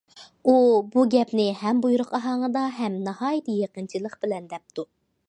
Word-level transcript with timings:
ئۇ 0.47 0.53
بۇ 0.95 1.03
گەپنى 1.15 1.45
ھەم 1.59 1.83
بۇيرۇق 1.83 2.15
ئاھاڭىدا 2.19 2.63
ھەم 2.79 2.97
ناھايىتى 3.09 3.59
يېقىنچىلىق 3.63 4.17
بىلەن 4.25 4.49
دەپتۇ. 4.57 4.89